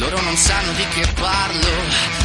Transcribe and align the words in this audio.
Loro 0.00 0.18
non 0.22 0.34
sanno 0.34 0.72
di 0.72 0.86
che 0.94 1.06
parlo, 1.12 1.68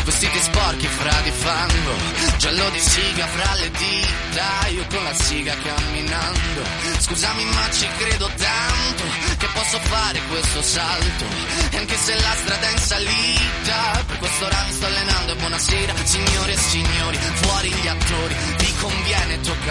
vestiti 0.06 0.40
sporchi 0.40 0.88
fra 0.88 1.20
di 1.24 1.30
fango, 1.30 1.94
giallo 2.38 2.70
di 2.70 2.80
siga 2.80 3.28
fra 3.28 3.54
le 3.56 3.70
dita, 3.70 4.68
io 4.70 4.86
con 4.88 5.04
la 5.04 5.14
siga 5.14 5.54
camminando. 5.62 6.62
Scusami 7.00 7.44
ma 7.44 7.70
ci 7.72 7.86
credo 7.98 8.32
tanto 8.38 9.04
che 9.38 9.48
posso 9.54 9.78
fare 9.80 10.22
questo 10.30 10.62
salto, 10.62 11.26
e 11.72 11.78
anche 11.78 11.98
se 11.98 12.14
la 12.16 12.36
strada 12.38 12.66
è 12.66 12.72
in 12.72 12.78
salita, 12.78 14.04
per 14.08 14.18
questo 14.20 14.46
ora 14.46 14.64
mi 14.66 14.74
sto 14.74 14.86
allenando. 14.86 15.32
E 15.34 15.36
buonasera 15.36 15.94
signore 16.06 16.54
e 16.54 16.58
signori, 16.58 17.20
fuori 17.42 17.70
gli 17.72 17.88
attori, 17.88 18.36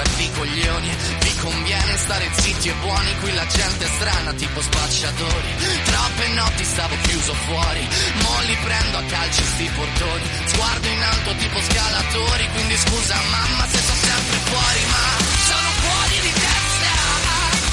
i 0.03 0.31
coglioni, 0.33 0.91
vi 1.20 1.34
conviene 1.37 1.97
stare 1.98 2.28
zitti 2.33 2.69
e 2.69 2.75
buoni, 2.81 3.14
qui 3.20 3.33
la 3.33 3.47
gente 3.47 3.84
è 3.84 3.89
strana 3.89 4.33
tipo 4.33 4.61
spacciatori, 4.61 5.48
troppe 5.84 6.28
notti 6.34 6.64
stavo 6.64 6.97
chiuso 7.03 7.33
fuori, 7.47 7.89
mo 8.23 8.41
li 8.45 8.56
prendo 8.64 8.98
a 8.98 9.03
calci 9.05 9.42
sti 9.45 9.70
portoni, 9.77 10.25
sguardo 10.47 10.89
in 10.89 11.03
alto 11.03 11.34
tipo 11.36 11.61
scalatori, 11.61 12.48
quindi 12.55 12.77
scusa 12.77 13.14
mamma 13.31 13.67
se 13.69 13.78
sto 13.78 13.95
sempre 13.95 14.36
fuori, 14.51 14.81
ma 14.91 15.05
sono 15.47 15.69
fuori 15.78 16.20
di 16.20 16.33
testa, 16.33 16.92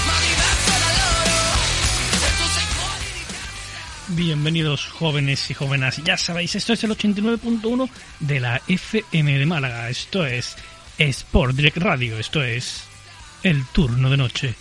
ma 0.06 0.14
diverso 0.22 0.74
da 0.78 0.92
loro, 1.02 1.34
e 2.22 2.30
tu 2.38 2.46
sei 2.54 2.68
fuori 2.70 3.06
di 3.18 3.24
testa. 3.26 4.14
Bienvenidos 4.14 4.88
jóvenes 5.00 5.50
y 5.50 5.54
jóvenes. 5.56 6.02
Ya 6.04 6.18
sabéis, 6.18 6.54
esto 6.56 6.74
es 6.74 6.84
el 6.84 6.92
89.1 6.92 7.90
de 8.20 8.40
la 8.40 8.62
FM 8.68 9.40
de 9.40 9.46
Málaga. 9.48 9.90
Esto 9.90 10.24
es 10.26 10.56
Sport 11.10 11.56
Direct 11.56 11.78
Radio. 11.78 12.20
Esto 12.20 12.44
es 12.44 12.84
el 13.42 13.66
turno 13.74 14.10
de 14.10 14.18
noche. 14.18 14.54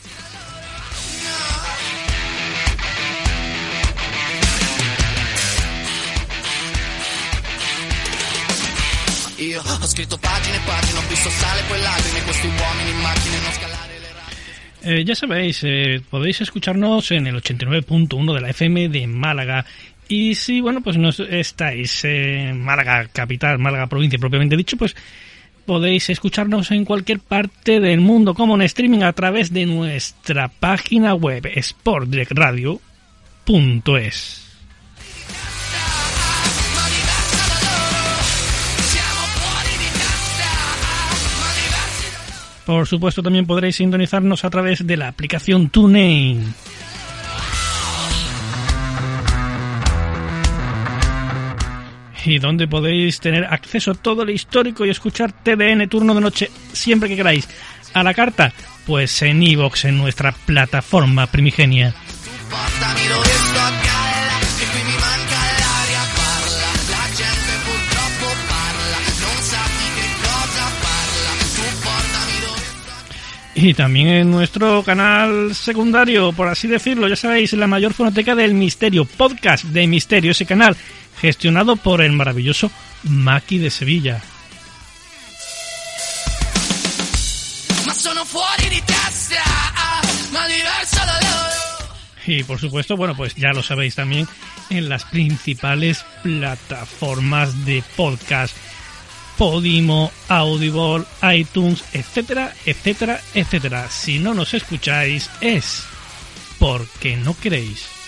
Eh, 14.83 15.05
ya 15.05 15.15
sabéis, 15.15 15.61
eh, 15.65 16.01
podéis 16.09 16.41
escucharnos 16.41 17.11
en 17.11 17.27
el 17.27 17.37
89.1 17.37 18.35
de 18.35 18.41
la 18.41 18.51
FM 18.51 18.89
de 18.89 19.07
Málaga. 19.07 19.67
Y 20.09 20.35
si, 20.35 20.63
bueno, 20.63 20.81
pues 20.81 20.97
no 20.97 21.11
estáis 21.11 22.05
en 22.05 22.63
Málaga 22.65 23.09
capital, 23.13 23.59
Málaga 23.59 23.87
provincia 23.89 24.19
propiamente 24.19 24.57
dicho, 24.57 24.79
pues 24.79 24.97
podéis 25.65 26.11
escucharnos 26.11 26.71
en 26.71 26.85
cualquier 26.85 27.21
parte 27.21 27.81
del 27.81 28.01
mundo 28.01 28.35
como 28.35 28.55
en 28.55 28.63
streaming 28.63 29.03
a 29.03 29.13
través 29.13 29.53
de 29.53 29.67
nuestra 29.67 30.49
página 30.49 31.15
web 31.15 31.49
sportdirectradio.es. 31.61 34.51
Por 42.71 42.87
supuesto, 42.87 43.23
también 43.23 43.47
podréis 43.47 43.77
sintonizarnos 43.77 44.45
a 44.45 44.51
través 44.51 44.87
de 44.87 44.97
la 44.97 45.09
aplicación 45.09 45.71
TuneIn. 45.71 46.55
Y 52.25 52.39
donde 52.39 52.69
podéis 52.69 53.21
tener 53.21 53.45
acceso 53.45 53.93
a 53.93 53.95
todo 53.95 54.23
el 54.23 54.31
histórico 54.31 54.85
y 54.85 54.91
escuchar 54.91 55.33
TDN 55.33 55.89
turno 55.89 56.15
de 56.15 56.21
noche 56.21 56.51
siempre 56.73 57.09
que 57.09 57.17
queráis. 57.17 57.49
A 57.95 58.03
la 58.03 58.15
carta, 58.15 58.53
pues 58.87 59.23
en 59.23 59.43
iVoox, 59.43 59.87
en 59.87 59.99
nuestra 59.99 60.33
plataforma 60.33 61.27
primigenia. 61.27 61.95
Y 73.63 73.75
también 73.75 74.09
en 74.09 74.31
nuestro 74.31 74.83
canal 74.83 75.55
secundario, 75.55 76.33
por 76.33 76.49
así 76.49 76.67
decirlo, 76.67 77.09
ya 77.09 77.17
sabéis, 77.17 77.53
la 77.53 77.67
mayor 77.67 77.93
fonoteca 77.93 78.35
del 78.35 78.55
misterio, 78.55 79.05
podcast 79.05 79.65
de 79.65 79.87
misterio, 79.87 80.31
ese 80.31 80.47
canal, 80.47 80.75
gestionado 81.21 81.77
por 81.77 82.01
el 82.01 82.13
maravilloso 82.13 82.71
Maki 83.05 83.59
de 83.59 83.71
Sevilla. 83.71 84.23
Loro. 91.23 91.51
Y 92.27 92.43
por 92.45 92.59
supuesto, 92.59 92.97
bueno, 92.97 93.17
pues 93.17 93.35
ya 93.35 93.53
lo 93.53 93.63
sabéis 93.63 93.95
también 93.95 94.29
en 94.71 94.89
las 94.89 95.05
principales 95.05 96.05
plataformas 96.23 97.65
de 97.65 97.83
podcast. 97.97 98.57
Podimo, 99.37 100.13
Audible, 100.29 101.05
iTunes, 101.35 101.83
etcétera, 101.93 102.53
etcétera, 102.67 103.21
etcétera. 103.35 103.91
Si 103.91 104.19
no 104.19 104.35
nos 104.35 104.53
escucháis 104.55 105.31
es 105.41 105.85
porque 106.59 107.17
no 107.17 107.35
queréis. 107.39 108.00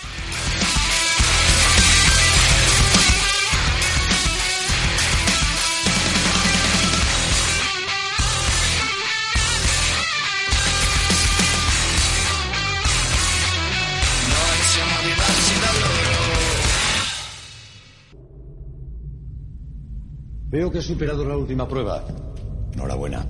Veo 20.52 20.70
que 20.70 20.80
has 20.80 20.84
superado 20.84 21.24
la 21.24 21.34
última 21.34 21.66
prueba. 21.66 22.04
Enhorabuena. 22.74 23.26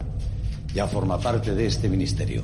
Ya 0.74 0.88
forma 0.88 1.20
parte 1.20 1.54
de 1.54 1.66
este 1.66 1.88
ministerio. 1.88 2.42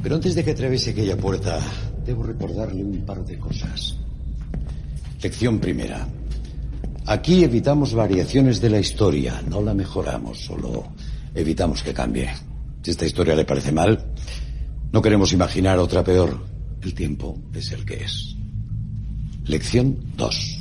Pero 0.00 0.14
antes 0.14 0.36
de 0.36 0.44
que 0.44 0.52
atraviese 0.52 0.90
aquella 0.90 1.16
puerta, 1.16 1.58
debo 2.06 2.22
recordarle 2.22 2.84
un 2.84 3.04
par 3.04 3.24
de 3.24 3.36
cosas. 3.36 3.98
Lección 5.20 5.58
primera. 5.58 6.06
Aquí 7.06 7.42
evitamos 7.42 7.92
variaciones 7.92 8.60
de 8.60 8.70
la 8.70 8.78
historia, 8.78 9.42
no 9.48 9.60
la 9.60 9.74
mejoramos, 9.74 10.38
solo 10.38 10.92
evitamos 11.34 11.82
que 11.82 11.92
cambie. 11.92 12.30
Si 12.82 12.92
esta 12.92 13.06
historia 13.06 13.34
le 13.34 13.44
parece 13.44 13.72
mal, 13.72 14.12
no 14.92 15.02
queremos 15.02 15.32
imaginar 15.32 15.80
otra 15.80 16.04
peor. 16.04 16.40
El 16.80 16.94
tiempo 16.94 17.36
es 17.52 17.72
el 17.72 17.84
que 17.84 18.04
es. 18.04 18.36
Lección 19.46 19.98
2 20.16 20.59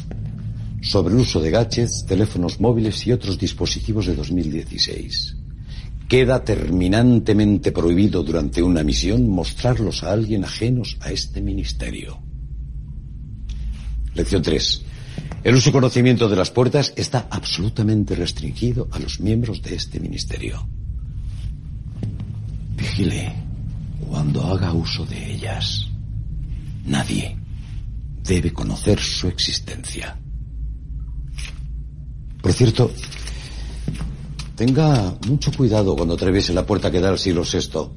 sobre 0.82 1.14
el 1.14 1.20
uso 1.20 1.42
de 1.42 1.52
gadgets, 1.52 2.06
teléfonos 2.06 2.60
móviles 2.60 3.06
y 3.06 3.12
otros 3.12 3.38
dispositivos 3.38 4.06
de 4.06 4.16
2016. 4.16 5.36
Queda 6.08 6.44
terminantemente 6.44 7.72
prohibido 7.72 8.24
durante 8.24 8.64
una 8.64 8.84
misión 8.84 9.30
mostrarlos 9.30 10.04
a 10.04 10.12
alguien 10.12 10.44
ajenos 10.44 10.98
a 11.02 11.12
este 11.12 11.42
ministerio. 11.42 12.20
Lección 14.16 14.42
3. 14.42 14.86
El 15.44 15.56
uso 15.56 15.70
y 15.70 15.72
conocimiento 15.72 16.28
de 16.28 16.36
las 16.36 16.52
puertas 16.52 16.94
está 16.96 17.28
absolutamente 17.30 18.16
restringido 18.16 18.88
a 18.92 19.00
los 19.00 19.20
miembros 19.20 19.62
de 19.62 19.76
este 19.76 20.00
ministerio. 20.00 20.68
Vigile 22.76 23.34
cuando 24.10 24.44
haga 24.46 24.74
uso 24.74 25.06
de 25.06 25.34
ellas. 25.34 25.88
Nadie 26.86 27.38
debe 28.24 28.52
conocer 28.52 29.00
su 29.00 29.28
existencia. 29.28 30.18
Por 32.42 32.54
cierto, 32.54 32.92
tenga 34.56 35.16
mucho 35.28 35.52
cuidado 35.52 35.96
cuando 35.96 36.14
atraviese 36.14 36.54
la 36.54 36.66
puerta 36.66 36.90
que 36.90 37.00
da 37.00 37.10
al 37.10 37.20
siglo 37.20 37.44
VI. 37.44 37.90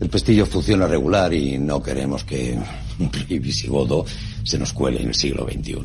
El 0.00 0.08
pestillo 0.08 0.46
funciona 0.46 0.86
regular 0.86 1.32
y 1.34 1.58
no 1.58 1.82
queremos 1.82 2.24
que 2.24 2.58
un 2.98 3.10
visigodo 3.40 4.04
se 4.44 4.58
nos 4.58 4.72
cuele 4.72 5.02
en 5.02 5.08
el 5.08 5.14
siglo 5.14 5.46
XXI. 5.46 5.76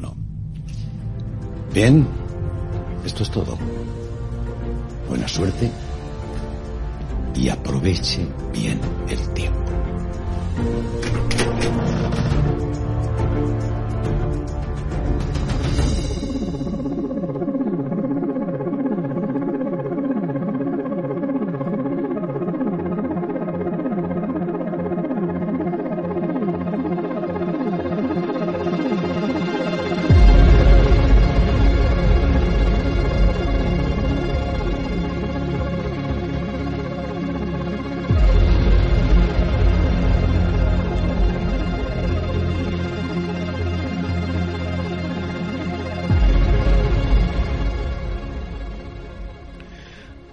Bien, 1.74 2.08
Esto 3.06 3.24
es 3.24 3.30
todo. 3.30 3.58
Buena 5.10 5.28
suerte 5.28 5.70
y 7.36 7.50
aproveche 7.50 8.26
bien 8.54 8.80
el 9.10 9.34
tiempo. 9.34 9.60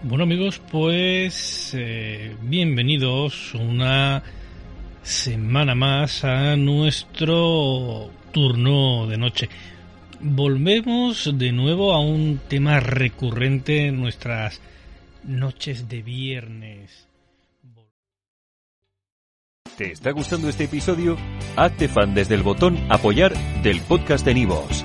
Bueno 0.05 0.25
amigos, 0.25 0.61
pues 0.69 1.75
eh, 1.79 2.35
bienvenidos 2.43 3.55
una 3.55 4.21
semana 5.01 5.77
más 5.77 6.25
a 6.25 6.57
nuestro 6.57 8.11
turno 8.33 9.07
de 9.07 9.17
noche. 9.17 9.49
Volvemos 10.19 11.31
de 11.39 11.53
nuevo 11.53 11.93
a 11.93 12.01
un 12.01 12.41
tema 12.49 12.81
recurrente 12.81 13.87
en 13.87 14.01
nuestras 14.01 14.61
noches 15.23 15.89
de 15.89 16.03
viernes. 16.03 17.07
¿Te 19.77 19.93
está 19.93 20.11
gustando 20.11 20.49
este 20.49 20.65
episodio? 20.65 21.17
Hazte 21.55 21.87
fan 21.87 22.13
desde 22.13 22.35
el 22.35 22.43
botón 22.43 22.77
apoyar 22.91 23.35
del 23.63 23.81
podcast 23.83 24.27
de 24.27 24.35
Nivos. 24.35 24.85